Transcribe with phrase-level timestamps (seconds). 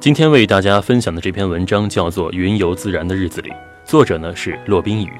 [0.00, 3.50] 今天为大家分享的这篇文章叫做《云游自然的日子里》，
[3.84, 5.10] 作者呢是骆宾宇。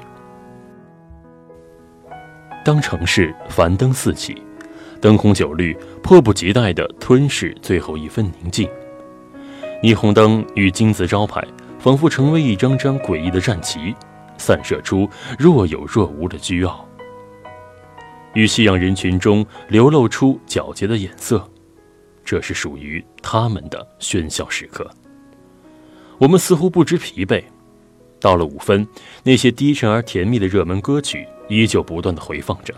[2.63, 4.41] 当城市繁灯四起，
[5.01, 8.69] 灯红酒绿，迫不及待地吞噬最后一份宁静。
[9.83, 11.45] 霓虹灯与金字招牌
[11.77, 13.93] 仿佛成为一张张诡异的战旗，
[14.37, 16.87] 散射出若有若无的倨傲，
[18.33, 21.48] 与夕阳人群中流露出皎洁的眼色。
[22.29, 24.87] 这是属于他们的喧嚣时刻。
[26.19, 27.43] 我们似乎不知疲惫。
[28.19, 28.87] 到了五分，
[29.23, 32.71] 那些低沉而甜蜜的热门歌曲依旧不断的回放着，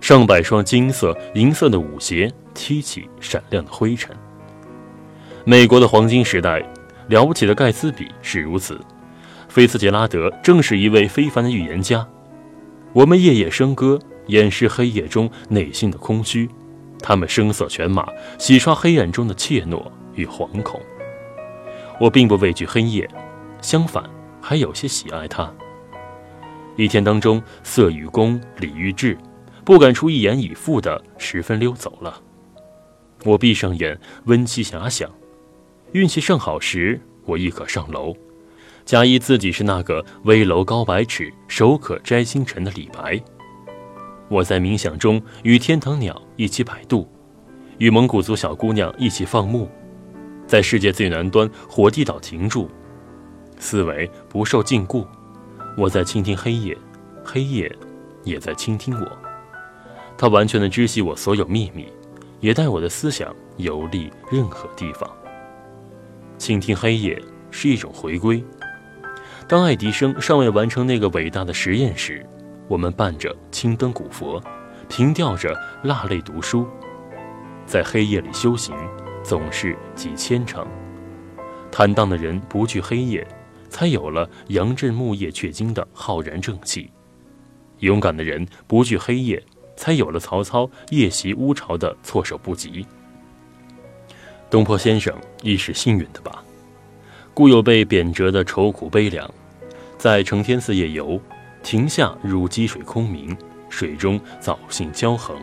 [0.00, 4.14] 上百双金色、银色的舞鞋踢起闪亮的灰尘。
[5.44, 6.64] 美国的黄金时代，
[7.08, 8.80] 了不起的盖茨比是如此，
[9.48, 12.06] 菲茨杰拉德正是一位非凡的预言家。
[12.92, 13.98] 我们夜夜笙歌，
[14.28, 16.48] 掩饰黑夜中内心的空虚。
[17.00, 18.06] 他们声色犬马，
[18.38, 19.82] 洗刷黑暗中的怯懦
[20.14, 20.80] 与惶恐。
[22.00, 23.08] 我并不畏惧黑夜，
[23.62, 24.04] 相反，
[24.40, 25.52] 还有些喜爱它。
[26.76, 29.16] 一天当中，色与公、礼与智，
[29.64, 32.20] 不敢出一言以赴的，十分溜走了。
[33.24, 35.10] 我闭上眼，温其遐想。
[35.92, 38.14] 运气尚好时，我亦可上楼，
[38.84, 43.18] 假意自己是那个危楼高百尺、手可摘星辰的李白。
[44.28, 47.08] 我在冥想中与天堂鸟一起摆渡，
[47.78, 49.68] 与蒙古族小姑娘一起放牧，
[50.46, 52.68] 在世界最南端火地岛停住，
[53.58, 55.06] 思维不受禁锢。
[55.76, 56.76] 我在倾听黑夜，
[57.24, 57.72] 黑夜
[58.24, 59.18] 也在倾听我。
[60.18, 61.86] 它完全的知悉我所有秘密，
[62.40, 65.08] 也带我的思想游历任何地方。
[66.36, 68.42] 倾听黑夜是一种回归。
[69.46, 72.26] 当爱迪生尚未完成那个伟大的实验时。
[72.68, 74.42] 我们伴着青灯古佛，
[74.88, 76.66] 凭吊着蜡泪读书，
[77.64, 78.74] 在黑夜里修行，
[79.22, 80.66] 总是几千程。
[81.70, 83.26] 坦荡的人不惧黑夜，
[83.68, 86.90] 才有了杨震木叶却金的浩然正气；
[87.78, 89.40] 勇敢的人不惧黑夜，
[89.76, 92.84] 才有了曹操夜袭乌巢的措手不及。
[94.50, 96.42] 东坡先生亦是幸运的吧？
[97.32, 99.30] 故有被贬谪的愁苦悲凉，
[99.96, 101.20] 在承天寺夜游。
[101.66, 103.36] 亭下如积水空明，
[103.68, 105.36] 水中藻荇交横，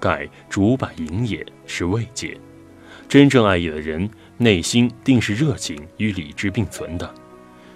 [0.00, 2.36] 盖竹柏影也是慰藉。
[3.08, 7.08] 真正爱意的人，内心定是热情与理智并存的。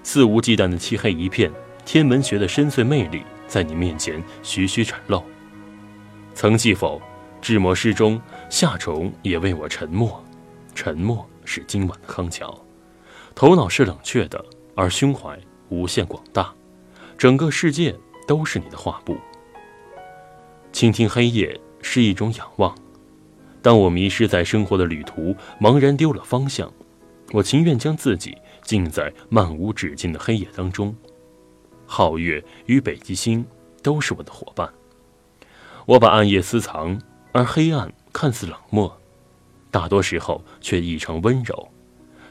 [0.03, 1.49] 肆无忌惮的漆黑一片，
[1.85, 5.23] 天文学的深邃魅力在你面前徐徐展露。
[6.35, 7.01] 曾记否？
[7.41, 8.21] 志摩诗中
[8.51, 10.25] 夏虫也为我沉默，
[10.75, 12.53] 沉默是今晚的康桥。
[13.33, 16.53] 头脑是冷却的，而胸怀无限广大。
[17.17, 17.95] 整个世界
[18.27, 19.17] 都是你的画布。
[20.73, 22.75] 倾听黑夜是一种仰望。
[23.61, 26.73] 当我迷失在生活的旅途，茫然丢了方向，
[27.33, 30.95] 我情愿将自己浸在漫无止境的黑夜当中。
[31.87, 33.47] 皓月与北极星
[33.83, 34.69] 都是我的伙伴。
[35.87, 37.01] 我把暗夜私藏，
[37.33, 38.99] 而黑暗看似冷漠，
[39.71, 41.69] 大多时候却异常温柔，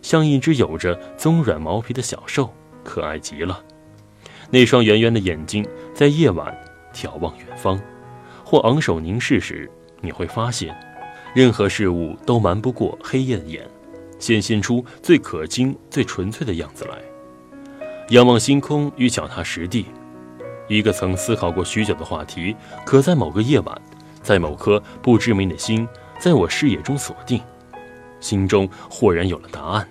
[0.02, 2.54] 像一只有着棕软毛皮的小兽，
[2.84, 3.64] 可爱极了。
[4.52, 6.54] 那双圆圆的眼睛在夜晚
[6.94, 7.82] 眺望远方，
[8.44, 10.76] 或昂首凝视时，你会发现，
[11.34, 13.66] 任何事物都瞒不过黑夜的眼，
[14.20, 16.98] 显现出最可亲、最纯粹的样子来。
[18.10, 19.86] 仰望星空与脚踏实地，
[20.68, 22.54] 一个曾思考过许久的话题，
[22.86, 23.82] 可在某个夜晚，
[24.22, 25.88] 在某颗不知名的心，
[26.20, 27.42] 在我视野中锁定，
[28.20, 29.88] 心中豁然有了答案。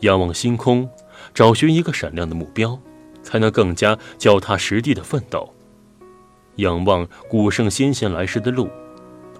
[0.00, 0.90] 仰望星空，
[1.32, 2.76] 找寻一个闪亮的目标。
[3.24, 5.52] 才能更加脚踏实地的奋斗，
[6.56, 8.68] 仰望古圣先贤来时的路，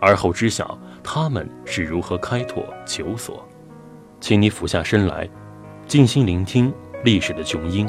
[0.00, 3.46] 而后知晓他们是如何开拓求索。
[4.20, 5.28] 请你俯下身来，
[5.86, 6.72] 静心聆听
[7.04, 7.88] 历史的雄鹰。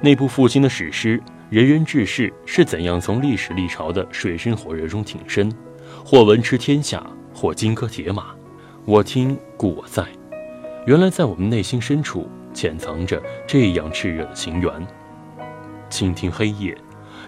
[0.00, 5.50] 那部复兴的史诗，仁人志士是怎样从历史历朝的水深火热中挺身，
[6.04, 8.34] 或文驰天下，或金戈铁马。
[8.84, 10.06] 我听故我在，
[10.84, 12.28] 原来在我们内心深处。
[12.54, 14.70] 潜藏着这样炽热的情缘，
[15.90, 16.74] 倾听黑夜，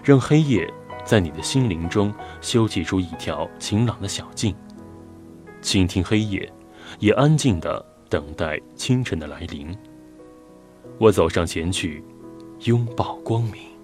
[0.03, 0.67] 让黑夜
[1.03, 4.55] 在你的心灵中修砌出一条晴朗的小径。
[5.61, 6.51] 倾听黑夜，
[6.97, 9.77] 也安静地等待清晨的来临。
[10.97, 12.03] 我走上前去，
[12.61, 13.76] 拥抱光明。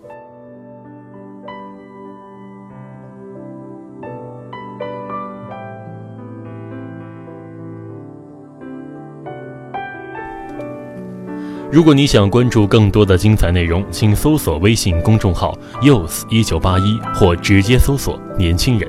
[11.74, 18.88] 如果你想关注更多的精彩内容，请搜索微信公众号 “youth 一九八一”或直接搜索“年轻人”。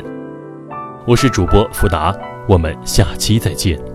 [1.08, 2.14] 我是主播福达，
[2.46, 3.93] 我们下期再见。